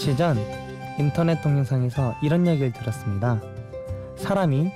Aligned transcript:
며칠 0.00 0.16
전 0.16 0.38
인터넷 0.98 1.42
동영상에서 1.42 2.16
이런 2.22 2.46
이야기를 2.46 2.72
들었습니다. 2.72 3.38
사람이 4.16 4.72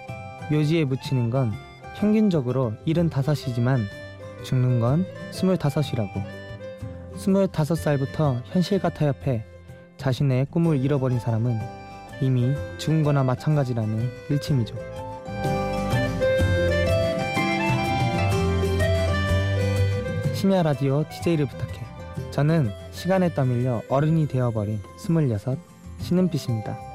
묘지에 0.50 0.84
묻히는 0.84 1.30
건 1.30 1.54
평균적으로 1.96 2.74
75이지만 2.86 3.86
죽는 4.44 4.80
건 4.80 5.06
25이라고. 5.32 6.22
25살부터 7.16 8.42
현실과 8.52 8.90
타협해 8.90 9.46
자신의 9.96 10.48
꿈을 10.50 10.84
잃어버린 10.84 11.18
사람은 11.18 11.58
이미 12.20 12.54
죽은 12.76 13.02
거나 13.02 13.24
마찬가지라는 13.24 14.10
일침이죠. 14.28 14.76
심야 20.34 20.62
라디오 20.62 21.02
DJ를 21.08 21.46
부탁해. 21.46 21.93
저는 22.34 22.68
시간에 22.90 23.32
떠밀려 23.32 23.80
어른이 23.88 24.26
되어버린 24.26 24.80
26 24.98 25.56
신은빛입니다. 26.00 26.93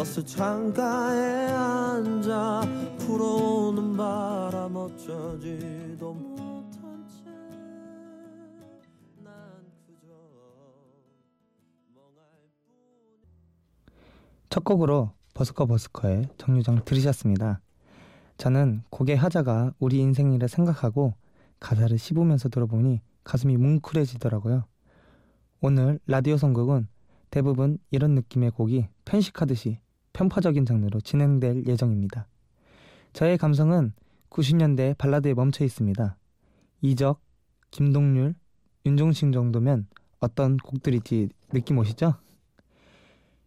버스 0.00 0.24
창가에 0.24 1.52
앉아 1.52 2.62
불어오는 3.00 3.98
바람 3.98 4.74
어쩌지도 4.74 6.14
못한 6.14 7.06
채 7.06 7.18
난 7.18 7.30
그저 9.86 10.06
멍할 11.94 12.24
뿐첫 14.48 14.64
곡으로 14.64 15.12
버스커 15.34 15.66
버스커의 15.66 16.30
정류장 16.38 16.86
들으셨습니다. 16.86 17.60
저는 18.38 18.84
곡의 18.88 19.18
화자가 19.18 19.74
우리 19.78 19.98
인생이라 19.98 20.46
생각하고 20.46 21.12
가사를 21.58 21.98
씹으면서 21.98 22.48
들어보니 22.48 23.02
가슴이 23.22 23.58
뭉클해지더라고요. 23.58 24.64
오늘 25.60 26.00
라디오 26.06 26.38
선곡은 26.38 26.88
대부분 27.28 27.76
이런 27.90 28.14
느낌의 28.14 28.52
곡이 28.52 28.88
편식하듯이 29.04 29.78
편파적인 30.20 30.66
장르로 30.66 31.00
진행될 31.00 31.64
예정입니다. 31.66 32.26
저의 33.14 33.38
감성은 33.38 33.94
90년대 34.28 34.98
발라드에 34.98 35.32
멈춰 35.32 35.64
있습니다. 35.64 36.18
이적, 36.82 37.22
김동률, 37.70 38.34
윤종신 38.84 39.32
정도면 39.32 39.86
어떤 40.18 40.58
곡들일지 40.58 41.30
느낌 41.54 41.78
오시죠? 41.78 42.16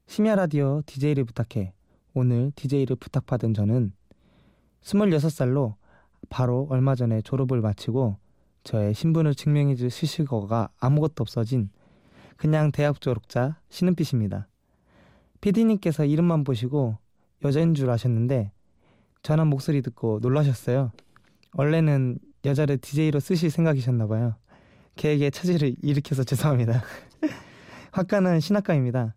심야 0.07 0.33
라디오 0.33 0.81
DJ를 0.87 1.25
부탁해 1.25 1.73
오늘 2.15 2.51
DJ를 2.55 2.95
부탁받은 2.95 3.53
저는 3.53 3.93
26살로 4.81 5.75
바로 6.29 6.65
얼마 6.71 6.95
전에 6.95 7.21
졸업을 7.21 7.61
마치고 7.61 8.17
저의 8.63 8.95
신분을 8.95 9.35
증명해줄 9.35 9.91
수식어가 9.91 10.69
아무것도 10.79 11.21
없어진 11.21 11.69
그냥 12.35 12.71
대학 12.71 12.99
졸업자 12.99 13.59
신은빛입니다. 13.69 14.47
PD님께서 15.43 16.05
이름만 16.05 16.45
보시고 16.45 16.97
여자인 17.43 17.73
줄 17.73 17.89
아셨는데 17.89 18.53
전화 19.23 19.43
목소리 19.43 19.81
듣고 19.81 20.19
놀라셨어요. 20.21 20.93
원래는 21.53 22.17
여자를 22.45 22.77
DJ로 22.77 23.19
쓰실 23.19 23.51
생각이셨나 23.51 24.07
봐요. 24.07 24.35
계획에 24.95 25.29
차질을 25.31 25.75
일으켜서 25.81 26.23
죄송합니다. 26.23 26.81
학과는 27.91 28.39
신학과입니다. 28.39 29.15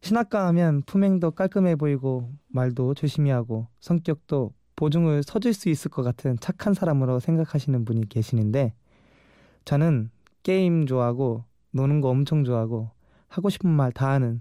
신학과 0.00 0.46
하면 0.48 0.82
품행도 0.82 1.32
깔끔해 1.32 1.74
보이고 1.74 2.30
말도 2.46 2.94
조심히 2.94 3.30
하고 3.30 3.66
성격도 3.80 4.52
보증을 4.76 5.24
서줄 5.24 5.54
수 5.54 5.68
있을 5.68 5.90
것 5.90 6.04
같은 6.04 6.36
착한 6.40 6.72
사람으로 6.72 7.18
생각하시는 7.18 7.84
분이 7.84 8.08
계시는데 8.08 8.74
저는 9.64 10.10
게임 10.44 10.86
좋아하고 10.86 11.44
노는 11.72 12.00
거 12.00 12.10
엄청 12.10 12.44
좋아하고 12.44 12.90
하고 13.26 13.50
싶은 13.50 13.68
말 13.68 13.90
다 13.90 14.10
하는 14.10 14.40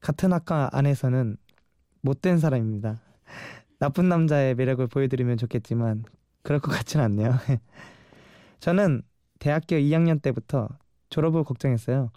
같은 0.00 0.32
학과 0.32 0.70
안에서는 0.72 1.36
못된 2.02 2.38
사람입니다. 2.38 3.00
나쁜 3.78 4.08
남자의 4.08 4.54
매력을 4.54 4.86
보여드리면 4.86 5.36
좋겠지만 5.36 6.04
그럴 6.42 6.60
것 6.60 6.70
같지는 6.70 7.04
않네요. 7.06 7.34
저는 8.60 9.02
대학교 9.38 9.76
2학년 9.76 10.20
때부터 10.20 10.68
졸업을 11.08 11.44
걱정했어요. 11.44 12.10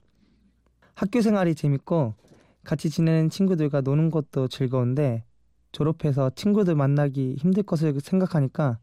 학교 0.96 1.22
생활이 1.22 1.56
재밌고 1.56 2.16
같이 2.64 2.90
지내는 2.90 3.30
친구들과 3.30 3.82
노는 3.82 4.12
것도 4.12 4.48
즐거운데 4.48 5.24
졸업해서 5.72 6.30
친구들 6.36 6.76
만나기 6.76 7.36
힘들 7.38 7.64
것을 7.64 8.00
생각하니까 8.00 8.78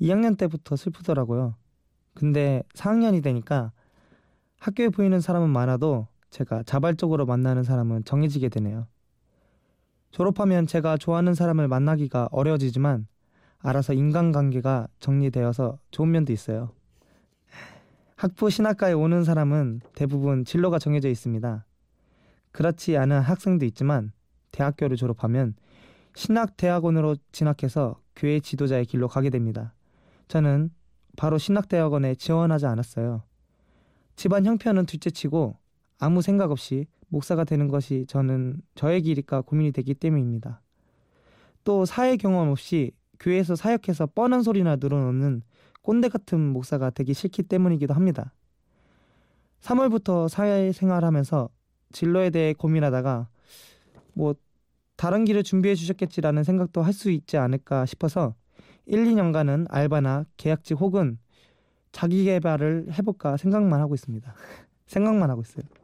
2학년 0.00 0.36
때부터 0.36 0.76
슬프더라고요. 0.76 1.54
근데 2.14 2.62
4학년이 2.74 3.22
되니까 3.22 3.72
학교에 4.58 4.90
보이는 4.90 5.20
사람은 5.20 5.48
많아도 5.48 6.06
제가 6.30 6.62
자발적으로 6.62 7.26
만나는 7.26 7.62
사람은 7.62 8.04
정해지게 8.04 8.48
되네요. 8.48 8.86
졸업하면 10.10 10.66
제가 10.66 10.96
좋아하는 10.96 11.34
사람을 11.34 11.68
만나기가 11.68 12.28
어려워지지만 12.32 13.06
알아서 13.58 13.92
인간관계가 13.92 14.88
정리되어서 14.98 15.78
좋은 15.90 16.10
면도 16.10 16.32
있어요. 16.32 16.70
학부 18.16 18.50
신학과에 18.50 18.92
오는 18.92 19.24
사람은 19.24 19.80
대부분 19.94 20.44
진로가 20.44 20.78
정해져 20.78 21.08
있습니다. 21.08 21.64
그렇지 22.52 22.96
않은 22.96 23.20
학생도 23.20 23.64
있지만 23.66 24.12
대학교를 24.52 24.96
졸업하면 24.96 25.54
신학대학원으로 26.14 27.16
진학해서 27.32 28.00
교회 28.16 28.40
지도자의 28.40 28.84
길로 28.86 29.08
가게 29.08 29.30
됩니다. 29.30 29.74
저는 30.28 30.70
바로 31.16 31.38
신학대학원에 31.38 32.14
지원하지 32.16 32.66
않았어요. 32.66 33.22
집안 34.16 34.44
형편은 34.44 34.86
둘째치고 34.86 35.56
아무 36.00 36.22
생각 36.22 36.50
없이 36.50 36.86
목사가 37.08 37.44
되는 37.44 37.68
것이 37.68 38.06
저는 38.08 38.62
저의 38.74 39.02
길일까 39.02 39.42
고민이 39.42 39.70
되기 39.72 39.94
때문입니다. 39.94 40.62
또 41.62 41.84
사회 41.84 42.16
경험 42.16 42.48
없이 42.48 42.92
교회에서 43.20 43.54
사역해서 43.54 44.06
뻔한 44.06 44.42
소리나 44.42 44.76
늘어놓는 44.76 45.42
꼰대 45.82 46.08
같은 46.08 46.40
목사가 46.40 46.88
되기 46.90 47.12
싫기 47.12 47.42
때문이기도 47.42 47.92
합니다. 47.92 48.32
3월부터 49.60 50.28
사회생활하면서 50.28 51.50
진로에 51.92 52.30
대해 52.30 52.54
고민하다가 52.54 53.28
뭐 54.14 54.34
다른 54.96 55.24
길을 55.26 55.42
준비해 55.42 55.74
주셨겠지라는 55.74 56.44
생각도 56.44 56.82
할 56.82 56.92
수 56.94 57.10
있지 57.10 57.36
않을까 57.36 57.84
싶어서 57.84 58.34
1, 58.86 59.04
2년간은 59.04 59.66
알바나 59.68 60.24
계약직 60.38 60.80
혹은 60.80 61.18
자기 61.92 62.24
개발을 62.24 62.88
해볼까 62.92 63.36
생각만 63.36 63.80
하고 63.80 63.94
있습니다. 63.94 64.34
생각만 64.86 65.28
하고 65.28 65.42
있어요. 65.42 65.79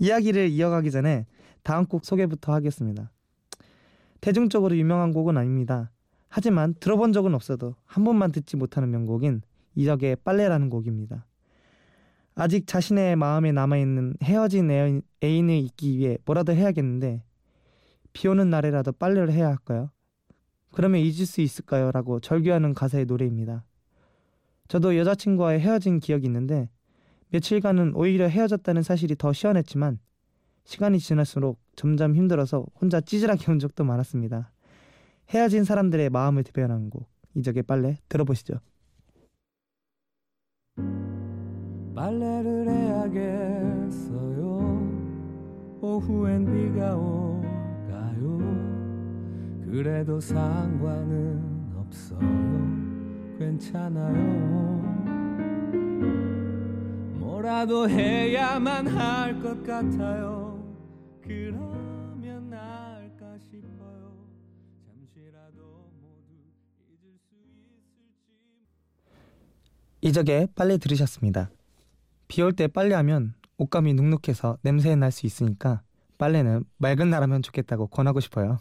이야기를 0.00 0.48
이어가기 0.48 0.90
전에 0.90 1.26
다음 1.62 1.86
곡 1.86 2.04
소개부터 2.04 2.52
하겠습니다. 2.52 3.12
대중적으로 4.20 4.76
유명한 4.76 5.12
곡은 5.12 5.36
아닙니다. 5.36 5.90
하지만 6.28 6.74
들어본 6.80 7.12
적은 7.12 7.34
없어도 7.34 7.76
한 7.84 8.04
번만 8.04 8.32
듣지 8.32 8.56
못하는 8.56 8.90
명곡인 8.90 9.42
이적의 9.74 10.16
빨래라는 10.24 10.70
곡입니다. 10.70 11.26
아직 12.34 12.66
자신의 12.66 13.16
마음에 13.16 13.52
남아있는 13.52 14.14
헤어진 14.22 14.70
애인을 15.22 15.54
잊기 15.54 15.98
위해 15.98 16.16
뭐라도 16.24 16.52
해야겠는데 16.52 17.22
비 18.12 18.28
오는 18.28 18.48
날에라도 18.48 18.92
빨래를 18.92 19.32
해야 19.32 19.48
할까요? 19.48 19.90
그러면 20.72 21.00
잊을 21.00 21.26
수 21.26 21.40
있을까요? 21.40 21.90
라고 21.92 22.20
절규하는 22.20 22.74
가사의 22.74 23.04
노래입니다. 23.04 23.64
저도 24.68 24.96
여자친구와 24.96 25.50
헤어진 25.50 26.00
기억이 26.00 26.26
있는데 26.26 26.70
며칠간은 27.30 27.94
오히려 27.94 28.26
헤어졌다는 28.26 28.82
사실이 28.82 29.16
더 29.16 29.32
시원했지만 29.32 29.98
시간이 30.64 30.98
지날수록 30.98 31.58
점점 31.74 32.14
힘들어서 32.14 32.66
혼자 32.80 33.00
찌질하게 33.00 33.50
온 33.50 33.58
적도 33.58 33.84
많았습니다. 33.84 34.52
헤어진 35.30 35.64
사람들의 35.64 36.10
마음을 36.10 36.44
대변하는 36.44 36.90
곡 36.90 37.08
이적의 37.34 37.62
빨래 37.62 37.98
들어보시죠. 38.08 38.60
빨래를 41.94 42.68
해야겠어요 42.68 44.30
오후엔 45.82 46.46
비가 46.46 46.96
올까요 46.96 48.38
그래도 49.66 50.18
상관은 50.20 51.74
없어요 51.76 52.20
괜찮아요 53.38 54.79
뭐라도 57.40 57.88
해야만 57.88 58.86
할 58.86 59.40
것 59.40 59.62
같아요. 59.62 60.62
그러면 61.22 62.50
나을까 62.50 63.38
싶어요. 63.38 64.12
잠시라도 64.84 65.62
모두 66.02 66.34
잊을 66.86 67.16
수 67.18 67.34
있을지. 67.36 68.28
이적에 70.02 70.48
빨리 70.54 70.76
들으셨습니다. 70.76 71.50
비 72.28 72.42
올 72.42 72.52
때 72.52 72.66
빨래 72.68 72.94
하면 72.94 73.32
옷감이 73.56 73.94
눅눅해서 73.94 74.58
냄새 74.62 74.94
날 74.94 75.10
수 75.10 75.24
있으니까 75.24 75.82
빨래는 76.18 76.64
맑은 76.76 77.08
날 77.08 77.22
하면 77.22 77.40
좋겠다고 77.40 77.86
권하고 77.86 78.20
싶어요. 78.20 78.58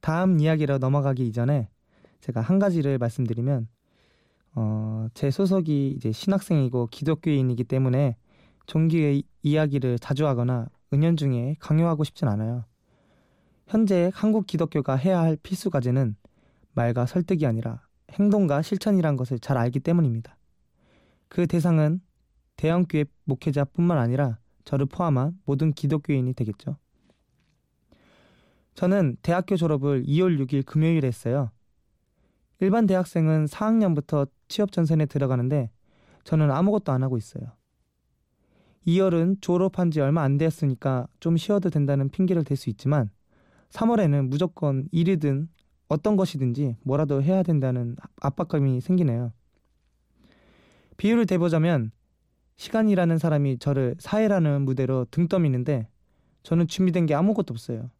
다음 0.00 0.40
이야기로 0.40 0.78
넘어가기 0.78 1.24
이전에 1.28 1.68
제가 2.20 2.40
한 2.40 2.58
가지를 2.58 2.98
말씀드리면 2.98 3.68
어, 4.54 5.08
제 5.14 5.30
소속이 5.30 5.94
이제 5.96 6.12
신학생이고 6.12 6.88
기독교인이기 6.90 7.64
때문에 7.64 8.16
종교의 8.66 9.24
이야기를 9.42 9.98
자주 9.98 10.26
하거나 10.26 10.68
은연중에 10.92 11.56
강요하고 11.58 12.04
싶진 12.04 12.28
않아요. 12.28 12.64
현재 13.66 14.10
한국 14.14 14.46
기독교가 14.46 14.96
해야 14.96 15.20
할 15.20 15.36
필수 15.36 15.70
과제는 15.70 16.16
말과 16.74 17.06
설득이 17.06 17.46
아니라 17.46 17.80
행동과 18.12 18.62
실천이란 18.62 19.16
것을 19.16 19.38
잘 19.38 19.56
알기 19.56 19.80
때문입니다. 19.80 20.36
그 21.28 21.46
대상은 21.46 22.00
대형교회 22.56 23.06
목회자뿐만 23.24 23.98
아니라 23.98 24.38
저를 24.64 24.86
포함한 24.86 25.38
모든 25.44 25.72
기독교인이 25.72 26.34
되겠죠. 26.34 26.76
저는 28.74 29.16
대학교 29.22 29.56
졸업을 29.56 30.04
2월 30.04 30.38
6일 30.38 30.64
금요일에 30.64 31.08
했어요. 31.08 31.50
일반 32.60 32.86
대학생은 32.86 33.46
4학년부터 33.46 34.28
취업 34.52 34.70
전선에 34.70 35.06
들어가는데 35.06 35.70
저는 36.24 36.50
아무것도 36.50 36.92
안 36.92 37.02
하고 37.02 37.16
있어요. 37.16 37.44
2월은 38.86 39.40
졸업한 39.40 39.90
지 39.90 40.00
얼마 40.00 40.22
안 40.22 40.36
되었으니까 40.36 41.08
좀 41.20 41.38
쉬어도 41.38 41.70
된다는 41.70 42.10
핑계를 42.10 42.44
댈 42.44 42.58
수 42.58 42.68
있지만 42.68 43.08
3월에는 43.70 44.28
무조건 44.28 44.86
일이든 44.92 45.48
어떤 45.88 46.16
것이든지 46.16 46.76
뭐라도 46.84 47.22
해야 47.22 47.42
된다는 47.42 47.96
압박감이 48.20 48.82
생기네요. 48.82 49.32
비유를 50.98 51.24
대보자면 51.24 51.90
시간이라는 52.56 53.16
사람이 53.16 53.58
저를 53.58 53.96
사회라는 53.98 54.62
무대로 54.66 55.06
등 55.10 55.28
떠미는데 55.28 55.88
저는 56.42 56.66
준비된 56.66 57.06
게 57.06 57.14
아무것도 57.14 57.54
없어요. 57.54 57.90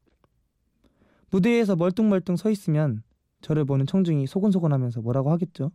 무대에서 1.30 1.76
멀뚱멀뚱 1.76 2.36
서 2.36 2.50
있으면 2.50 3.02
저를 3.40 3.64
보는 3.64 3.86
청중이 3.86 4.26
소곤소곤하면서 4.26 5.00
뭐라고 5.00 5.30
하겠죠? 5.30 5.70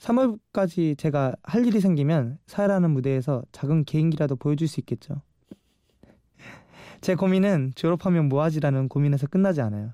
3월까지 0.00 0.96
제가 0.96 1.34
할 1.42 1.66
일이 1.66 1.80
생기면 1.80 2.38
사회라는 2.46 2.90
무대에서 2.90 3.42
작은 3.52 3.84
개인기라도 3.84 4.36
보여줄 4.36 4.66
수 4.66 4.80
있겠죠. 4.80 5.20
제 7.00 7.14
고민은 7.14 7.72
졸업하면 7.74 8.28
뭐하지라는 8.28 8.88
고민에서 8.88 9.26
끝나지 9.26 9.60
않아요. 9.60 9.92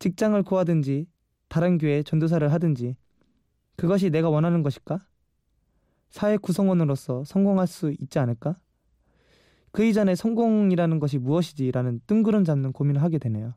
직장을 0.00 0.40
구하든지 0.42 1.06
다른 1.48 1.78
교회 1.78 2.02
전도사를 2.02 2.52
하든지 2.52 2.96
그것이 3.76 4.10
내가 4.10 4.28
원하는 4.28 4.62
것일까? 4.62 4.98
사회 6.10 6.36
구성원으로서 6.36 7.24
성공할 7.24 7.66
수 7.66 7.94
있지 8.00 8.18
않을까? 8.18 8.58
그 9.70 9.84
이전에 9.84 10.14
성공이라는 10.14 10.98
것이 10.98 11.18
무엇이지라는 11.18 12.00
뜬구름 12.06 12.44
잡는 12.44 12.72
고민을 12.72 13.02
하게 13.02 13.18
되네요. 13.18 13.54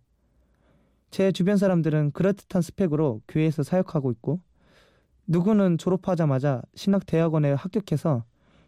제 1.10 1.32
주변 1.32 1.58
사람들은 1.58 2.12
그럴듯한 2.12 2.62
스펙으로 2.62 3.22
교회에서 3.28 3.64
사역하고 3.64 4.12
있고 4.12 4.42
누구는 5.28 5.78
졸업하자마자 5.78 6.62
신학 6.76 7.06
대학원에 7.06 7.54
합격해서 7.54 8.26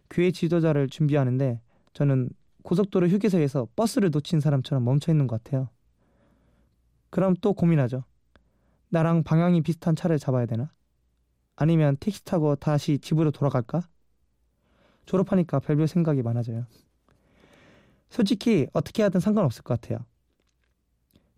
교회 0.10 0.32
지도자를 0.32 0.88
준비하는데 0.88 1.62
저는 1.94 2.30
고속도로 2.64 3.08
휴게소에서 3.08 3.68
버스를 3.76 4.10
놓친 4.12 4.40
사람처럼 4.40 4.84
멈춰 4.84 5.12
있는 5.12 5.28
것 5.28 5.44
같아요. 5.44 5.70
그럼 7.10 7.36
또 7.42 7.54
고민하죠. 7.54 8.04
나랑 8.90 9.24
방향이 9.24 9.62
비슷한 9.62 9.96
차를 9.96 10.20
잡아야 10.20 10.46
되나? 10.46 10.72
아니면 11.56 11.98
택시 12.00 12.24
타고 12.24 12.56
다시 12.56 13.00
집으로 13.00 13.32
돌아갈까? 13.32 13.88
졸업하니까 15.06 15.60
별별 15.60 15.88
생각이 15.88 16.22
많아져요. 16.22 16.66
솔직히 18.10 18.68
어떻게 18.74 19.04
하든 19.04 19.20
상관없을 19.20 19.64
것 19.64 19.80
같아요. 19.80 20.06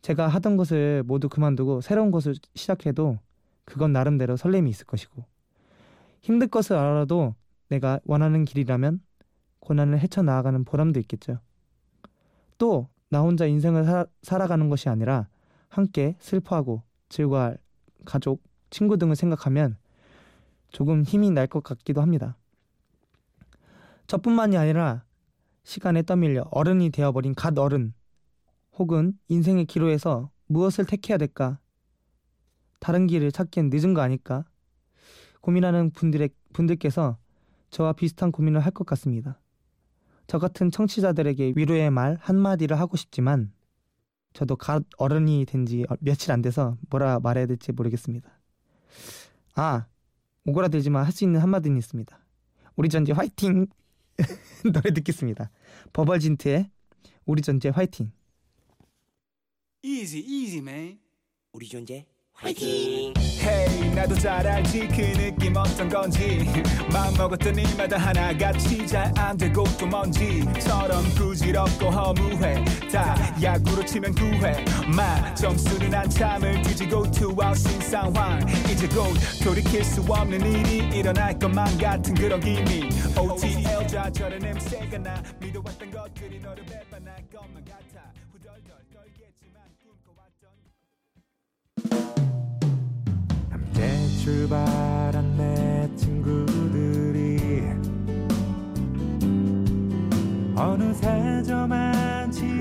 제가 0.01 0.27
하던 0.27 0.55
것을 0.55 1.03
모두 1.03 1.29
그만두고 1.29 1.81
새로운 1.81 2.11
것을 2.11 2.35
시작해도 2.53 3.17
그건 3.65 3.91
나름대로 3.93 4.37
설렘이 4.37 4.69
있을 4.69 4.85
것이고 4.85 5.25
힘들 6.21 6.47
것을 6.47 6.75
알아도 6.75 7.35
내가 7.69 7.99
원하는 8.05 8.45
길이라면 8.45 9.01
고난을 9.59 9.99
헤쳐나아가는 9.99 10.63
보람도 10.63 10.99
있겠죠. 10.99 11.39
또 12.57 12.89
나 13.09 13.21
혼자 13.21 13.45
인생을 13.45 13.85
사, 13.85 14.05
살아가는 14.23 14.67
것이 14.69 14.89
아니라 14.89 15.27
함께 15.69 16.15
슬퍼하고 16.19 16.83
즐거워할 17.09 17.57
가족, 18.03 18.43
친구 18.69 18.97
등을 18.97 19.15
생각하면 19.15 19.77
조금 20.69 21.03
힘이 21.03 21.31
날 21.31 21.47
것 21.47 21.63
같기도 21.63 22.01
합니다. 22.01 22.35
저뿐만이 24.07 24.57
아니라 24.57 25.03
시간에 25.63 26.01
떠밀려 26.03 26.45
어른이 26.51 26.89
되어버린 26.89 27.35
갓 27.35 27.57
어른 27.57 27.93
혹은 28.77 29.17
인생의 29.29 29.65
기로에서 29.65 30.29
무엇을 30.47 30.85
택해야 30.85 31.17
될까? 31.17 31.59
다른 32.85 33.07
길을 33.07 33.31
찾기엔 33.31 33.71
늦은 33.73 33.95
거 33.95 34.01
아닐까? 34.01 34.45
고민하는 35.41 35.89
분들의, 35.89 36.29
분들께서 36.53 37.17
저와 37.71 37.93
비슷한 37.93 38.31
고민을 38.31 38.59
할 38.59 38.71
것 38.73 38.85
같습니다. 38.85 39.41
저 40.27 40.37
같은 40.37 40.69
청취자들에게 40.69 41.53
위로의 41.55 41.89
말 41.89 42.15
한마디를 42.21 42.79
하고 42.79 42.95
싶지만 42.95 43.51
저도 44.33 44.55
갓 44.55 44.83
어른이 44.99 45.45
된 45.47 45.65
지 45.65 45.83
며칠 45.99 46.31
안 46.31 46.43
돼서 46.43 46.77
뭐라 46.91 47.19
말해야 47.21 47.47
될지 47.47 47.71
모르겠습니다. 47.71 48.29
아, 49.55 49.87
오그라들지만 50.45 51.03
할 51.05 51.11
수 51.11 51.23
있는 51.23 51.39
한마디는 51.39 51.77
있습니다. 51.77 52.19
우리 52.75 52.89
전제 52.89 53.13
화이팅! 53.13 53.65
노래 54.71 54.93
듣겠습니다. 54.93 55.49
버벌진트의 55.91 56.69
우리 57.25 57.41
전제 57.41 57.69
화이팅! 57.69 58.11
Easy, 59.81 60.21
easy, 60.23 60.59
man. 60.59 60.99
우리 61.51 61.67
존재 61.67 62.05
화이팅! 62.37 63.13
Hey, 63.41 63.95
나도 63.95 64.13
잘 64.15 64.45
알지. 64.45 64.87
그 64.89 65.01
느낌 65.17 65.55
어떤 65.55 65.87
건지. 65.87 66.45
마음먹었던 66.91 67.55
일마다 67.57 67.97
하나같이 67.97 68.85
잘 68.85 69.05
안 69.17 69.37
되고 69.37 69.63
또 69.79 69.87
먼지처럼 69.87 71.03
부질없고 71.15 71.89
허무해. 71.89 72.63
다 72.91 73.15
야구로 73.41 73.85
치면 73.85 74.13
구회 74.15 74.63
마 74.95 75.33
점수는 75.35 75.93
한참을 75.93 76.61
뒤지고 76.63 77.09
투아웃인 77.11 77.79
상황. 77.81 78.39
이제 78.69 78.87
곧 78.89 79.13
돌이킬 79.43 79.83
수 79.83 80.01
없는 80.01 80.41
일이 80.41 80.97
일어날 80.97 81.37
것만 81.39 81.77
같은 81.77 82.13
그런 82.15 82.39
기미. 82.41 82.89
OTL 83.17 83.87
좌절의 83.87 84.39
냄새가 84.39 84.97
나 84.97 85.23
믿어왔던 85.39 85.91
것들이 85.91 86.39
너를 86.39 86.65
배반할 86.65 87.15
것 87.15 87.24
출발한 94.25 95.37
내 95.37 95.87
친구들이 95.95 97.61
어느새 100.55 101.43
저만치 101.43 102.54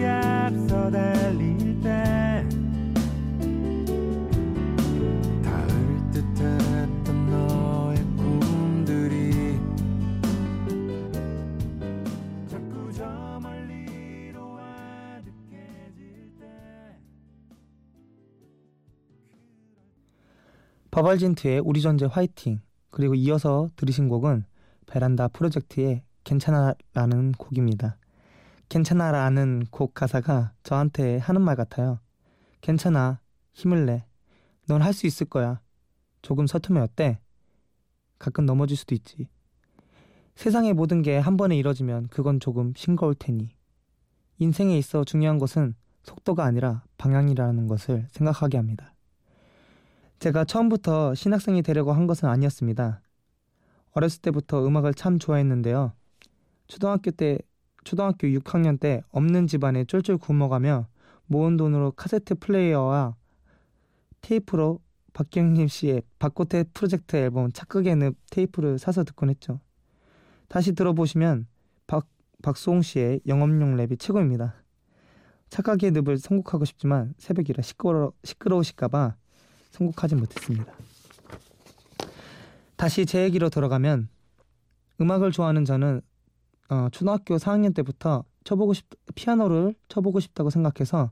버벌진트의 20.95 21.59
우리 21.65 21.83
전제 21.83 22.07
화이팅 22.07 22.61
그리고 22.91 23.17
이어서 23.17 23.69
들으신 23.75 24.09
곡은 24.09 24.45
베란다 24.87 25.27
프로젝트의 25.27 26.05
괜찮아라는 26.23 27.33
곡입니다. 27.33 27.97
괜찮아라는 28.69 29.67
곡 29.73 29.93
가사가 29.93 30.53
저한테 30.63 31.19
하는 31.19 31.43
말 31.43 31.57
같아요. 31.57 31.99
괜찮아 32.61 33.19
힘을 33.55 33.87
내. 33.87 34.05
넌 34.69 34.83
할 34.83 34.93
수 34.93 35.09
있을 35.09 35.27
거야. 35.27 35.61
조금 36.23 36.47
서투면 36.47 36.85
어때? 36.85 37.19
가끔 38.21 38.47
넘어질 38.47 38.77
수도 38.77 38.95
있지. 38.95 39.27
세상의 40.37 40.75
모든 40.75 41.03
게 41.03 41.19
한 41.19 41.37
번에 41.37 41.57
이뤄지면 41.57 42.07
그건 42.07 42.39
조금 42.39 42.73
싱거울 42.77 43.17
테니. 43.17 43.51
인생에 44.39 44.79
있어 44.79 45.03
중요한 45.03 45.39
것은 45.41 45.75
속도가 46.05 46.45
아니라 46.45 46.85
방향이라는 46.99 47.67
것을 47.67 48.07
생각하게 48.13 48.59
합니다. 48.59 48.94
제가 50.19 50.45
처음부터 50.45 51.15
신학생이 51.15 51.63
되려고 51.63 51.93
한 51.93 52.07
것은 52.07 52.29
아니었습니다. 52.29 53.03
어렸을 53.93 54.21
때부터 54.23 54.67
음악을 54.67 54.95
참 54.95 55.19
좋아했는데요. 55.19 55.93
초등학교 56.67 57.11
때 57.11 57.39
초등학교 57.85 58.27
6학년 58.29 58.81
때 58.81 59.03
없는 59.11 59.47
집안에 59.47 59.85
쫄쫄 59.85 60.17
굶어가며 60.19 60.89
모은 61.27 61.57
돈으로 61.57 61.93
카세트 61.93 62.37
플레이어와 62.37 63.15
테이프로 64.23 64.81
박경림 65.13 65.69
씨의 65.69 66.03
박고태 66.19 66.65
프로젝트 66.75 67.17
앨범 67.17 67.51
늪 67.53 68.15
테이프를 68.31 68.79
사서 68.79 69.05
듣곤 69.05 69.31
했죠. 69.31 69.61
다시 70.49 70.73
들어보시면 70.73 71.47
박, 71.87 72.09
박수홍 72.43 72.83
씨의 72.83 73.21
영업용 73.27 73.77
랩이 73.77 73.99
최고입니다. 73.99 74.55
착각의 75.51 75.93
늪을 75.93 76.19
선곡하고 76.19 76.65
싶지만 76.65 77.15
새벽이라 77.19 77.63
시끄러, 77.63 78.13
시끄러우실까봐 78.25 79.17
선곡하지 79.75 80.15
못했습니다. 80.15 80.73
다시 82.77 83.07
제 83.07 83.23
얘기로 83.25 83.51
돌아가면 83.51 84.09
음악을 85.01 85.33
좋아하는 85.33 85.65
저는 85.65 86.01
어, 86.71 86.89
초등학교 86.93 87.37
4학년 87.37 87.75
때부터 87.75 88.25
쳐보고 88.45 88.73
싶 88.73 88.87
피아노를 89.15 89.75
쳐보고 89.89 90.21
싶다고 90.21 90.51
생각해서 90.51 91.11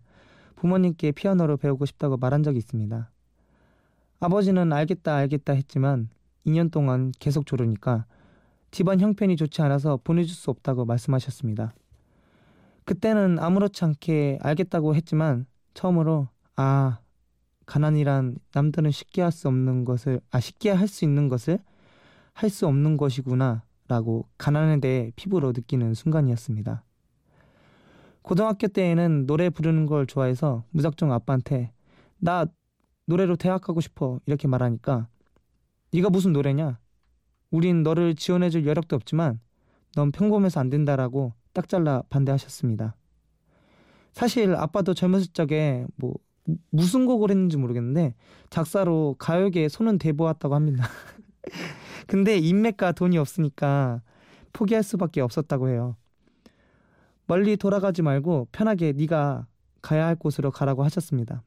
부모님께 0.57 1.13
피아노를 1.13 1.57
배우고 1.57 1.87
싶다고 1.87 2.17
말한 2.17 2.43
적이 2.43 2.59
있습니다. 2.59 3.11
아버지는 4.21 4.73
알겠다 4.73 5.17
알겠다 5.17 5.53
했지만 5.55 6.09
2년 6.47 6.71
동안 6.71 7.13
계속 7.19 7.47
조르니까 7.47 8.07
집안 8.71 9.01
형편이 9.01 9.37
좋지 9.37 9.61
않아서 9.63 9.99
보내줄 10.03 10.35
수 10.35 10.51
없다고 10.51 10.85
말씀하셨습니다. 10.85 11.75
그때는 12.85 13.39
아무렇지 13.39 13.85
않게 13.85 14.39
알겠다고 14.41 14.95
했지만 14.95 15.47
처음으로 15.75 16.29
아 16.57 16.99
가난이란 17.67 18.37
남들은 18.55 18.91
쉽게 18.91 19.23
할 19.23 19.33
수 19.33 19.49
없는 19.49 19.85
것을 19.85 20.21
아 20.31 20.41
쉽게 20.41 20.71
할 20.71 20.89
수 20.89 21.05
있는 21.05 21.29
것을 21.29 21.59
할 22.35 22.51
수 22.51 22.67
없는 22.67 22.97
것이구나라고 22.97 24.29
가난에 24.39 24.81
대해 24.81 25.13
피부로 25.17 25.53
느끼는 25.53 25.95
순간이었습니다. 25.95 26.85
고등학교 28.23 28.69
때에는 28.69 29.27
노래 29.27 29.51
부르는 29.51 29.87
걸 29.87 30.07
좋아해서 30.07 30.65
무작정 30.71 31.13
아빠한테 31.13 31.73
나 32.19 32.47
노래로 33.07 33.37
대학 33.37 33.61
가고 33.61 33.81
싶어 33.81 34.21
이렇게 34.27 34.47
말하니까 34.49 35.09
네가 35.93 36.09
무슨 36.11 36.33
노래냐? 36.33 36.79
우린 37.51 37.83
너를 37.83 38.15
지원해줄 38.15 38.67
여력도 38.67 38.97
없지만 38.97 39.41
넌 39.95 40.11
평범해서 40.13 40.61
안 40.61 40.71
된다라고 40.71 41.35
딱 41.53 41.69
잘라 41.69 42.03
반대하셨습니다. 42.09 42.97
사실 44.13 44.55
아빠도 44.55 44.95
젊었을 44.95 45.29
적에 45.33 45.87
뭐 45.97 46.15
무슨 46.71 47.07
곡을 47.07 47.31
했는지 47.31 47.57
모르겠는데 47.57 48.15
작사로 48.51 49.17
가요계에 49.19 49.69
손은 49.69 49.99
대보았다고 49.99 50.55
합니다. 50.55 50.85
근데 52.07 52.39
인맥과 52.39 52.93
돈이 52.93 53.17
없으니까 53.19 54.03
포기할 54.53 54.83
수밖에 54.83 55.21
없었다고 55.21 55.69
해요. 55.69 55.97
멀리 57.27 57.57
돌아가지 57.57 58.03
말고 58.03 58.49
편하게 58.53 58.93
네가 58.93 59.47
가야 59.81 60.07
할 60.07 60.17
곳으로 60.17 60.51
가라고 60.51 60.85
하셨습니다. 60.85 61.43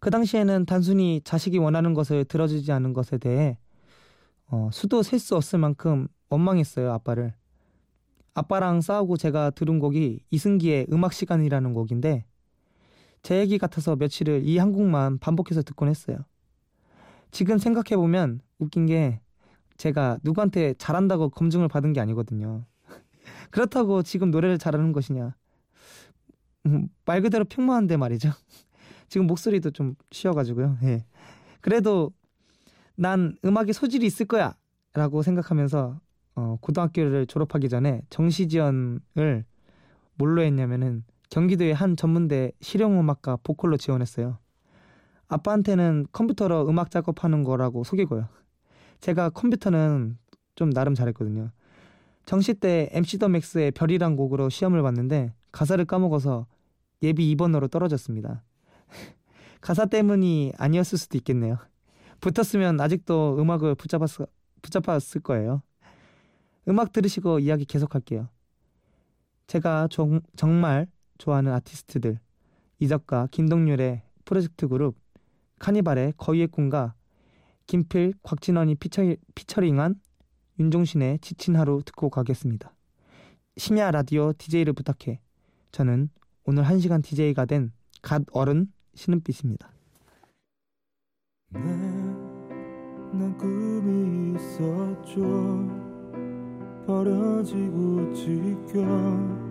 그 0.00 0.10
당시에는 0.10 0.66
단순히 0.66 1.20
자식이 1.24 1.58
원하는 1.58 1.94
것을 1.94 2.24
들어주지 2.24 2.72
않은 2.72 2.92
것에 2.92 3.18
대해 3.18 3.58
어, 4.46 4.70
수도 4.72 5.02
셀 5.02 5.18
수 5.18 5.36
없을 5.36 5.58
만큼 5.58 6.08
원망했어요 6.28 6.92
아빠를. 6.92 7.34
아빠랑 8.34 8.80
싸우고 8.80 9.16
제가 9.16 9.50
들은 9.50 9.78
곡이 9.78 10.20
이승기의 10.30 10.86
음악 10.92 11.12
시간이라는 11.12 11.74
곡인데 11.74 12.24
제 13.22 13.38
얘기 13.38 13.58
같아서 13.58 13.96
며칠을 13.96 14.42
이 14.46 14.58
한 14.58 14.72
곡만 14.72 15.18
반복해서 15.18 15.62
듣곤 15.62 15.88
했어요. 15.88 16.18
지금 17.30 17.58
생각해 17.58 17.96
보면 17.96 18.40
웃긴 18.58 18.86
게 18.86 19.20
제가 19.76 20.18
누구한테 20.22 20.74
잘한다고 20.74 21.30
검증을 21.30 21.68
받은 21.68 21.92
게 21.92 22.00
아니거든요. 22.00 22.64
그렇다고 23.50 24.02
지금 24.02 24.30
노래를 24.30 24.58
잘하는 24.58 24.92
것이냐? 24.92 25.34
음, 26.66 26.88
말 27.04 27.22
그대로 27.22 27.44
평범한데 27.44 27.96
말이죠. 27.96 28.30
지금 29.08 29.26
목소리도 29.26 29.70
좀 29.70 29.94
쉬어가지고요. 30.12 30.78
예. 30.84 31.04
그래도 31.60 32.12
난 32.96 33.36
음악에 33.44 33.72
소질이 33.72 34.06
있을 34.06 34.26
거야 34.26 34.54
라고 34.92 35.22
생각하면서 35.22 36.00
어, 36.36 36.56
고등학교를 36.60 37.26
졸업하기 37.26 37.68
전에 37.68 38.02
정시지원을 38.10 39.44
뭘로 40.14 40.42
했냐면은 40.42 41.04
경기도의 41.30 41.74
한 41.74 41.96
전문대 41.96 42.52
실용음악과 42.60 43.38
보컬로 43.42 43.76
지원했어요. 43.76 44.38
아빠한테는 45.28 46.08
컴퓨터로 46.12 46.68
음악 46.68 46.90
작업하는 46.90 47.44
거라고 47.44 47.84
속이고요. 47.84 48.28
제가 49.00 49.30
컴퓨터는 49.30 50.18
좀 50.56 50.70
나름 50.70 50.94
잘했거든요. 50.94 51.50
정시 52.26 52.54
때 52.54 52.88
MC 52.92 53.18
더 53.18 53.28
맥스의 53.28 53.70
별이란 53.70 54.16
곡으로 54.16 54.48
시험을 54.50 54.82
봤는데 54.82 55.32
가사를 55.52 55.82
까먹어서 55.84 56.46
예비 57.02 57.34
2번으로 57.34 57.70
떨어졌습니다. 57.70 58.42
가사 59.62 59.86
때문이 59.86 60.52
아니었을 60.58 60.98
수도 60.98 61.16
있겠네요. 61.18 61.58
붙었으면 62.20 62.80
아직도 62.80 63.36
음악을 63.40 63.76
붙잡았, 63.76 64.28
붙잡았을 64.62 65.22
거예요. 65.22 65.62
음악 66.68 66.92
들으시고 66.92 67.38
이야기 67.38 67.64
계속할게요. 67.64 68.28
제가 69.46 69.88
정, 69.90 70.20
정말 70.36 70.86
좋아하는 71.20 71.52
아티스트들 71.52 72.18
이적과 72.78 73.28
김동률의 73.30 74.02
프로젝트 74.24 74.66
그룹 74.66 74.96
카니발의 75.58 76.14
거위의 76.16 76.48
꿈과 76.48 76.94
김필, 77.66 78.14
곽진원이 78.22 78.76
피처, 78.76 79.14
피처링한 79.34 80.00
윤종신의 80.58 81.20
지친 81.20 81.56
하루 81.56 81.82
듣고 81.84 82.10
가겠습니다. 82.10 82.74
심야 83.56 83.90
라디오 83.90 84.32
DJ를 84.32 84.72
부탁해. 84.72 85.20
저는 85.70 86.08
오늘 86.44 86.64
1시간 86.64 87.02
DJ가 87.04 87.44
된 87.44 87.72
갓 88.02 88.22
어른 88.32 88.72
신은빛입니다. 88.94 89.70
네, 91.50 91.60
난 91.60 93.36
꿈이 93.36 94.36
있었죠 94.36 95.68
버려지고 96.86 98.12
지겨 98.14 99.49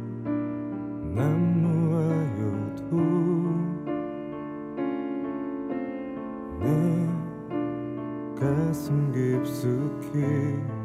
가슴 8.40 9.12
깊숙이 9.12 10.79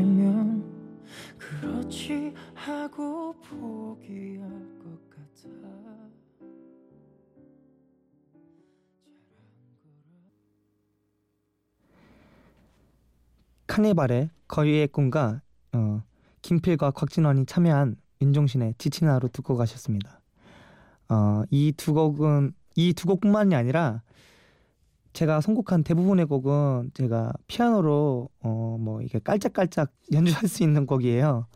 던지면 0.00 0.64
그렇지 1.38 2.34
하고 2.54 3.34
포기할 3.42 4.48
것 4.78 5.10
같아 5.10 5.50
카니발의 13.66 14.30
거위의 14.48 14.88
꿈과 14.88 15.42
어, 15.72 16.02
김필과 16.42 16.90
곽진원이 16.92 17.46
참여한 17.46 17.96
윤종신의 18.20 18.74
지친 18.78 19.08
하루 19.08 19.28
듣고 19.28 19.56
가셨습니다. 19.56 20.20
어, 21.08 21.42
이 21.50 21.72
두 21.76 21.94
곡은 21.94 22.52
이 22.76 22.92
두 22.94 23.06
곡뿐만이 23.06 23.54
아니라 23.54 24.02
제가 25.12 25.40
선곡한 25.40 25.82
대부분의 25.84 26.26
곡은 26.26 26.92
제가 26.94 27.32
피아노로 27.46 28.28
어, 28.42 28.76
뭐 28.80 29.02
이게 29.02 29.18
깔짝깔짝 29.18 29.92
연주할 30.12 30.48
수 30.48 30.62
있는 30.62 30.86
곡이에요. 30.86 31.46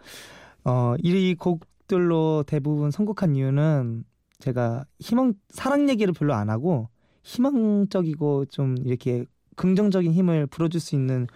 어, 0.64 0.94
이 0.98 1.34
곡들로 1.34 2.44
대부분 2.46 2.90
선곡한 2.90 3.36
이유는 3.36 4.04
제가 4.38 4.84
희망 4.98 5.34
사랑 5.50 5.88
얘기를 5.88 6.12
별로 6.12 6.34
안 6.34 6.50
하고 6.50 6.88
희망적이고 7.22 8.46
좀 8.46 8.76
이렇게 8.84 9.24
긍정적인 9.56 10.12
힘을 10.12 10.46
불어줄 10.46 10.80
수 10.80 10.94
있는 10.94 11.26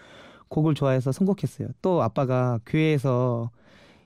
곡을 0.48 0.74
좋아해서 0.74 1.12
선곡했어요. 1.12 1.68
또 1.82 2.02
아빠가 2.02 2.58
교회에서 2.66 3.50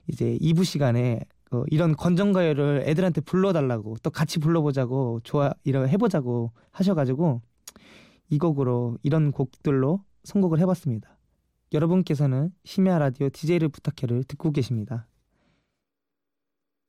이제 0.07 0.37
2부 0.39 0.65
시간에 0.65 1.21
어, 1.51 1.63
이런 1.69 1.95
건전가요를 1.95 2.83
애들한테 2.85 3.21
불러달라고 3.21 3.97
또 4.03 4.09
같이 4.09 4.39
불러보자고 4.39 5.21
좋아 5.23 5.53
이러 5.63 5.85
해보자고 5.85 6.51
하셔가지고 6.71 7.41
이 8.29 8.37
곡으로 8.37 8.97
이런 9.03 9.31
곡들로 9.31 10.03
선곡을 10.23 10.59
해봤습니다. 10.59 11.17
여러분께서는 11.73 12.51
심야 12.63 12.99
라디오 12.99 13.29
DJ를 13.29 13.69
부탁해를 13.69 14.23
듣고 14.23 14.51
계십니다. 14.51 15.07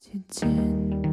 지친 0.00 1.03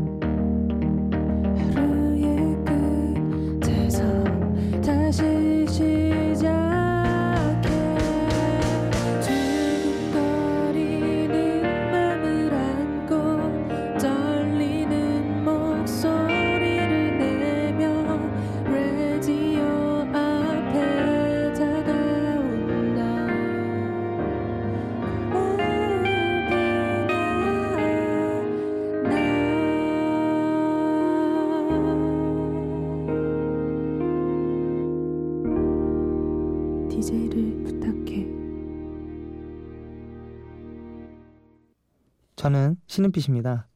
저는 42.41 42.75
신은빛입니다. 42.88 43.67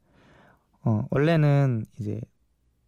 어, 0.86 1.06
원래는 1.12 1.86
이제 2.00 2.20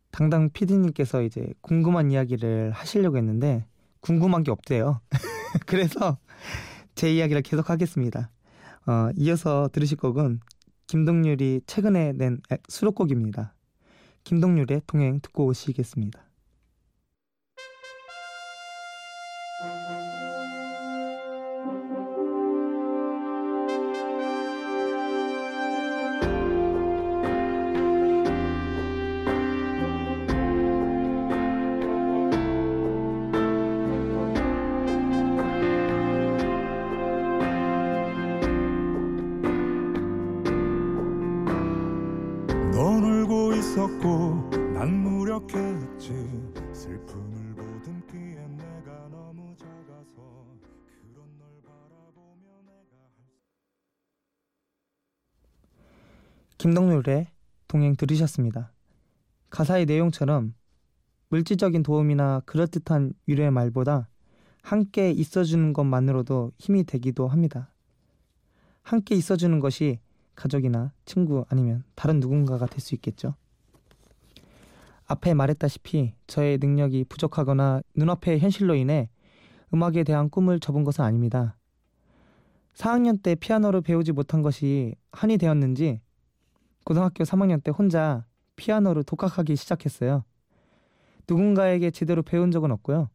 당당 0.10 0.50
PD님께서 0.50 1.22
이제 1.22 1.54
궁금한 1.62 2.10
이야기를 2.10 2.72
하시려고 2.72 3.18
했는데 3.18 3.64
궁금한 4.00 4.42
게 4.42 4.50
없대요. 4.50 5.02
그래서 5.68 6.18
제 6.96 7.14
이야기를 7.14 7.44
계속 7.44 7.70
하겠습니다. 7.70 8.32
어, 8.88 9.12
이어서 9.18 9.70
들으실 9.72 9.98
곡은 9.98 10.40
김동률이 10.88 11.62
최근에 11.68 12.14
낸 12.14 12.42
수록곡입니다. 12.70 13.54
김동률의 14.24 14.82
동행 14.88 15.20
듣고 15.22 15.46
오시겠습니다. 15.46 16.28
김동률의 56.68 57.28
동행 57.70 57.96
들으셨습니다. 57.96 58.74
가사의 59.50 59.86
내용처럼 59.86 60.54
물질적인 61.30 61.82
도움이나 61.82 62.42
그럴듯한 62.46 63.14
위로의 63.26 63.52
말보다 63.52 64.10
함께 64.64 65.10
있어주는 65.12 65.72
것만으로도 65.72 66.52
힘이 66.58 66.84
되기도 66.84 67.30
합니다. 67.30 67.72
함께 68.82 69.16
있어주는 69.16 69.58
것이 69.62 70.02
가족이나 70.36 70.92
친구 71.06 71.46
아니면 71.48 71.86
다른 71.96 72.20
누군가가 72.20 72.66
될 72.66 72.82
수 72.82 72.96
있겠죠. 72.96 73.36
앞에 75.06 75.36
말했다시피 75.36 76.16
저의 76.28 76.58
능력이 76.58 77.06
부족하거나 77.06 77.82
눈앞의 77.96 78.40
현실로 78.42 78.76
인해 78.76 79.10
음악에 79.74 80.04
대한 80.04 80.30
꿈을 80.30 80.60
접은 80.60 80.84
것은 80.84 81.06
아닙니다. 81.06 81.56
4학년 82.74 83.24
때 83.24 83.36
피아노를 83.36 83.80
배우지 83.80 84.12
못한 84.12 84.42
것이 84.42 84.96
한이 85.14 85.38
되었는지 85.38 86.02
고등학교 86.88 87.26
3학년 87.26 87.62
때 87.62 87.70
혼자 87.70 88.24
피아노를 88.56 89.04
독학하기 89.04 89.58
시작했어요. 89.58 90.24
누군가에게 91.28 91.92
제대로 91.92 92.22
배운 92.24 92.50
적은 92.50 92.72
없고요. 92.72 93.10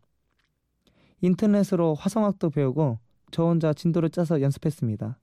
인터넷으로 1.22 1.94
화성학도 1.94 2.50
배우고 2.50 2.98
저 3.30 3.44
혼자 3.44 3.72
진도를 3.72 4.10
짜서 4.10 4.42
연습했습니다. 4.42 5.18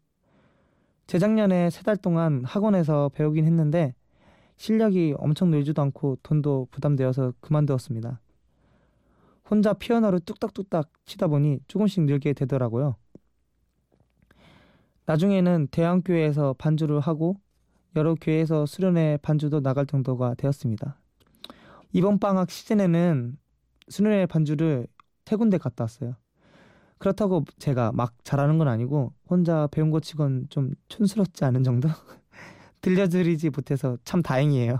재작년에 1.05 1.69
세 1.69 1.83
달 1.83 1.95
동안 1.95 2.43
학원에서 2.43 3.09
배우긴 3.09 3.45
했는데 3.45 3.93
실력이 4.57 5.13
엄청 5.19 5.51
늘지도 5.51 5.83
않고 5.83 6.17
돈도 6.23 6.69
부담되어서 6.71 7.33
그만두었습니다. 7.41 8.19
혼자 9.47 9.73
피아노를 9.73 10.21
뚝딱뚝딱 10.21 10.89
치다 11.05 11.27
보니 11.27 11.59
조금씩 11.67 12.01
늘게 12.05 12.33
되더라고요. 12.33 12.95
나중에는 15.05 15.67
대학교에서 15.69 16.55
반주를 16.57 16.99
하고 16.99 17.35
여러 17.95 18.15
교회에서 18.15 18.65
수련회 18.65 19.17
반주도 19.21 19.61
나갈 19.61 19.85
정도가 19.85 20.35
되었습니다. 20.35 20.99
이번 21.91 22.19
방학 22.19 22.51
시즌에는 22.51 23.37
수련회 23.87 24.25
반주를 24.27 24.87
세 25.25 25.35
군데 25.35 25.57
갔다 25.57 25.83
왔어요. 25.83 26.15
그렇다고 26.97 27.45
제가 27.59 27.91
막 27.93 28.13
잘하는 28.23 28.57
건 28.57 28.67
아니고 28.67 29.13
혼자 29.27 29.67
배운 29.71 29.89
것 29.89 30.03
치곤 30.03 30.47
좀 30.49 30.71
촌스럽지 30.89 31.45
않은 31.45 31.63
정도? 31.63 31.87
들려드리지 32.81 33.49
못해서 33.49 33.97
참 34.03 34.21
다행이에요. 34.21 34.79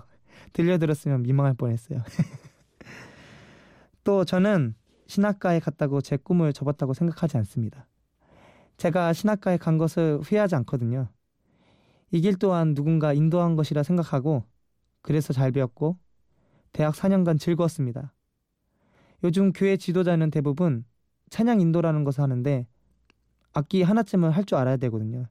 들려드렸으면 0.53 1.23
민망할 1.23 1.53
뻔했어요. 1.53 1.99
또 4.03 4.25
저는 4.25 4.75
신학과에 5.07 5.59
갔다고 5.59 6.01
제 6.01 6.17
꿈을 6.17 6.53
접었다고 6.53 6.93
생각하지 6.93 7.37
않습니다. 7.37 7.87
제가 8.77 9.13
신학과에 9.13 9.57
간 9.57 9.77
것을 9.77 10.19
후회하지 10.23 10.55
않거든요. 10.55 11.09
이 12.11 12.21
길 12.21 12.35
또한 12.37 12.73
누군가 12.73 13.13
인도한 13.13 13.55
것이라 13.55 13.83
생각하고 13.83 14.43
그래서 15.01 15.33
잘 15.33 15.51
배웠고 15.51 15.97
대학 16.73 16.95
4년간 16.95 17.39
즐거웠습니다. 17.39 18.13
요즘 19.23 19.51
교회 19.53 19.77
지도자는 19.77 20.31
대부분 20.31 20.85
찬양 21.29 21.61
인도라는 21.61 22.03
것을 22.03 22.21
하는데 22.23 22.65
악기 23.53 23.81
하나쯤은 23.83 24.31
할 24.31 24.45
줄 24.45 24.57
알아야 24.57 24.77
되거든요. 24.77 25.27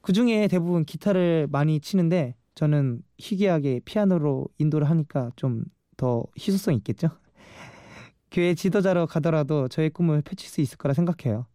그 0.00 0.12
중에 0.12 0.48
대부분 0.48 0.84
기타를 0.84 1.48
많이 1.50 1.80
치는데 1.80 2.34
저는 2.54 3.02
희귀하게 3.18 3.80
피아노로 3.84 4.48
인도를 4.58 4.88
하니까 4.90 5.30
좀 5.36 5.64
더 5.96 6.24
희소성 6.36 6.74
있겠죠? 6.74 7.08
교회 8.32 8.54
지도자로 8.54 9.06
가더라도 9.06 9.68
저의 9.68 9.90
꿈을 9.90 10.22
펼칠 10.22 10.48
수 10.50 10.60
있을 10.60 10.76
거라 10.76 10.92
생각해요. 10.92 11.46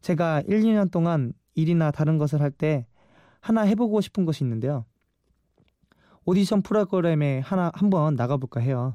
제가 0.00 0.42
1, 0.46 0.62
2년 0.64 0.90
동안 0.90 1.34
일이나 1.54 1.90
다른 1.90 2.16
것을 2.16 2.40
할 2.40 2.50
때 2.50 2.86
하나 3.40 3.62
해보고 3.62 4.00
싶은 4.00 4.24
것이 4.24 4.44
있는데요. 4.44 4.84
오디션 6.24 6.62
프로그램에 6.62 7.40
하나 7.40 7.70
한번 7.74 8.14
나가볼까 8.14 8.60
해요. 8.60 8.94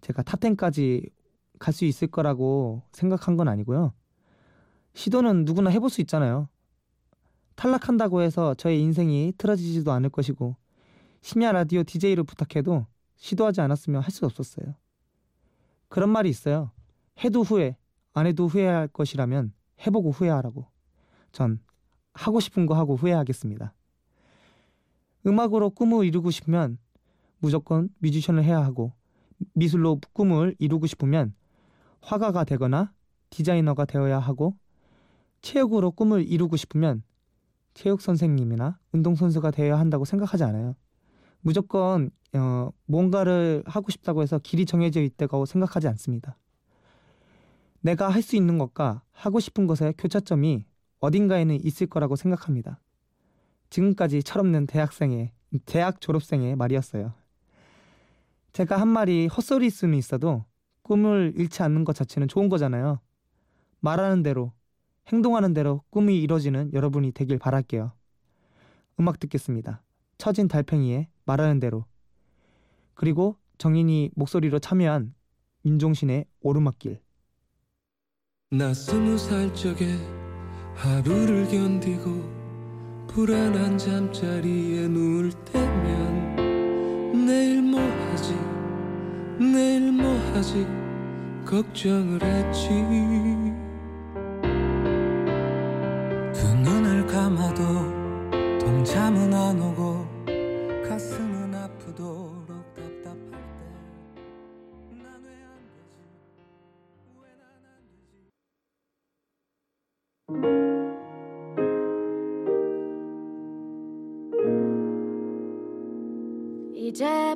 제가 0.00 0.22
탑10까지 0.22 1.10
갈 1.58 1.74
수 1.74 1.84
있을 1.84 2.08
거라고 2.08 2.82
생각한 2.92 3.36
건 3.36 3.48
아니고요. 3.48 3.92
시도는 4.94 5.44
누구나 5.44 5.70
해볼 5.70 5.90
수 5.90 6.00
있잖아요. 6.00 6.48
탈락한다고 7.54 8.22
해서 8.22 8.54
저의 8.54 8.80
인생이 8.80 9.34
틀어지지도 9.36 9.92
않을 9.92 10.08
것이고 10.08 10.56
심야 11.20 11.52
라디오 11.52 11.82
DJ를 11.82 12.24
부탁해도 12.24 12.86
시도하지 13.16 13.60
않았으면 13.60 14.00
할 14.00 14.10
수 14.10 14.24
없었어요. 14.24 14.74
그런 15.88 16.08
말이 16.08 16.30
있어요. 16.30 16.70
해도 17.22 17.42
후회, 17.42 17.76
안 18.14 18.26
해도 18.26 18.46
후회할 18.46 18.88
것이라면 18.88 19.52
해보고 19.86 20.10
후회하라고. 20.12 20.66
전 21.32 21.60
하고 22.20 22.38
싶은 22.38 22.66
거 22.66 22.74
하고 22.74 22.96
후회하겠습니다. 22.96 23.72
음악으로 25.26 25.70
꿈을 25.70 26.04
이루고 26.06 26.30
싶으면 26.30 26.76
무조건 27.38 27.88
뮤지션을 27.98 28.44
해야 28.44 28.62
하고 28.62 28.92
미술로 29.54 30.00
꿈을 30.12 30.54
이루고 30.58 30.86
싶으면 30.86 31.34
화가가 32.02 32.44
되거나 32.44 32.92
디자이너가 33.30 33.86
되어야 33.86 34.18
하고 34.18 34.56
체육으로 35.40 35.92
꿈을 35.92 36.26
이루고 36.26 36.56
싶으면 36.56 37.02
체육 37.72 38.02
선생님이나 38.02 38.78
운동 38.92 39.14
선수가 39.14 39.50
되어야 39.52 39.78
한다고 39.78 40.04
생각하지 40.04 40.44
않아요. 40.44 40.76
무조건 41.40 42.10
어, 42.34 42.70
뭔가를 42.84 43.62
하고 43.64 43.90
싶다고 43.90 44.20
해서 44.22 44.38
길이 44.38 44.66
정해져 44.66 45.00
있다고 45.00 45.46
생각하지 45.46 45.88
않습니다. 45.88 46.36
내가 47.80 48.10
할 48.10 48.20
수 48.20 48.36
있는 48.36 48.58
것과 48.58 49.02
하고 49.12 49.40
싶은 49.40 49.66
것의 49.66 49.94
교차점이 49.96 50.66
어딘가에는 51.00 51.64
있을 51.64 51.86
거라고 51.86 52.16
생각합니다. 52.16 52.80
지금까지 53.70 54.22
철없는 54.22 54.66
대학생의 54.66 55.32
대학 55.64 56.00
졸업생의 56.00 56.56
말이었어요. 56.56 57.14
제가 58.52 58.80
한 58.80 58.88
말이 58.88 59.26
헛소리일 59.26 59.70
수는 59.70 59.96
있어도 59.98 60.44
꿈을 60.82 61.32
잃지 61.36 61.62
않는 61.62 61.84
것 61.84 61.94
자체는 61.94 62.28
좋은 62.28 62.48
거잖아요. 62.48 63.00
말하는 63.80 64.22
대로 64.22 64.52
행동하는 65.08 65.54
대로 65.54 65.82
꿈이 65.90 66.20
이뤄지는 66.20 66.72
여러분이 66.72 67.12
되길 67.12 67.38
바랄게요. 67.38 67.92
음악 68.98 69.18
듣겠습니다. 69.18 69.82
처진 70.18 70.48
달팽이의 70.48 71.08
말하는 71.24 71.60
대로 71.60 71.86
그리고 72.94 73.36
정인이 73.58 74.10
목소리로 74.14 74.58
참여한 74.58 75.14
윤종신의 75.64 76.26
오르막길 76.40 77.00
나 78.50 78.74
스무 78.74 79.16
살 79.16 79.54
적에 79.54 79.96
하루를 80.74 81.48
견디고 81.48 82.40
불안한 83.08 83.76
잠자리에 83.76 84.88
누울 84.88 85.32
때면 85.52 86.36
내일 87.26 87.62
뭐 87.62 87.80
하지? 87.80 88.34
내일 89.38 89.92
뭐 89.92 90.16
하지? 90.32 90.66
걱정을 91.44 92.22
했지. 92.22 92.68
두 96.32 96.54
눈을 96.54 97.06
감아도 97.06 97.62
동참은 98.58 99.34
안 99.34 99.60
오고 99.60 100.06
가슴 100.88 101.29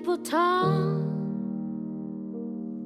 이제부터 0.04 0.36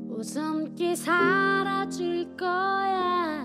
웃음기 0.08 0.94
사라질 0.94 2.36
거야. 2.36 3.44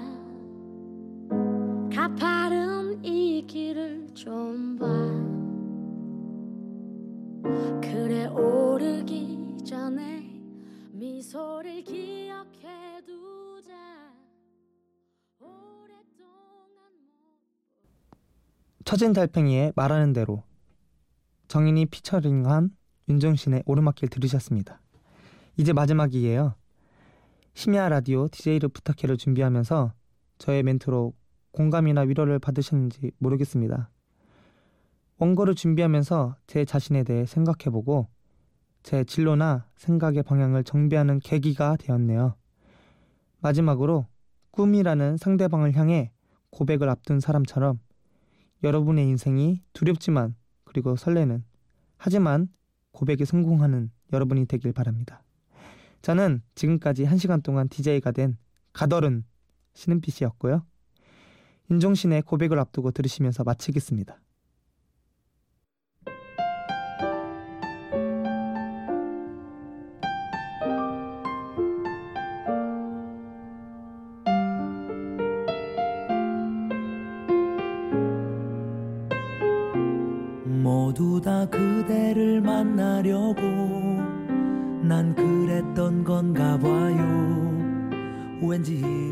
가파른 1.91 3.03
이 3.03 3.45
길을 3.47 4.13
좀 4.13 4.77
봐. 4.77 4.85
그래 7.81 8.27
오르기 8.27 9.57
전에 9.65 10.21
미소를 10.91 11.83
기억해 11.83 13.01
두자. 13.05 13.73
처진 18.85 19.13
달팽이의 19.13 19.73
말하는 19.75 20.13
대로 20.13 20.43
정인이 21.47 21.87
피처링한 21.87 22.75
윤종신의 23.09 23.63
오르막길 23.65 24.09
들으셨습니다. 24.09 24.81
이제 25.57 25.73
마지막이에요. 25.73 26.55
심야 27.53 27.89
라디오 27.89 28.27
DJ를 28.27 28.69
부탁해를 28.69 29.17
준비하면서 29.17 29.93
저의 30.39 30.63
멘트로 30.63 31.13
공감이나 31.51 32.01
위로를 32.01 32.39
받으셨는지 32.39 33.11
모르겠습니다. 33.19 33.91
원고를 35.17 35.55
준비하면서 35.55 36.35
제 36.47 36.65
자신에 36.65 37.03
대해 37.03 37.25
생각해보고 37.25 38.07
제 38.81 39.03
진로나 39.03 39.67
생각의 39.75 40.23
방향을 40.23 40.63
정비하는 40.63 41.19
계기가 41.19 41.77
되었네요. 41.77 42.35
마지막으로 43.39 44.07
꿈이라는 44.51 45.17
상대방을 45.17 45.75
향해 45.75 46.11
고백을 46.49 46.89
앞둔 46.89 47.19
사람처럼 47.19 47.79
여러분의 48.63 49.07
인생이 49.07 49.61
두렵지만 49.73 50.35
그리고 50.63 50.95
설레는 50.95 51.43
하지만 51.97 52.49
고백에 52.93 53.25
성공하는 53.25 53.91
여러분이 54.13 54.45
되길 54.45 54.71
바랍니다. 54.71 55.21
저는 56.01 56.41
지금까지 56.55 57.05
1시간 57.05 57.43
동안 57.43 57.67
DJ가 57.67 58.11
된 58.11 58.37
가더른 58.71 59.23
신은빛이었고요. 59.73 60.65
윤종신의 61.69 62.21
고백을 62.23 62.59
앞두고 62.59 62.91
들으시면서 62.91 63.43
마치겠습니다. 63.43 64.19
난 88.63 89.02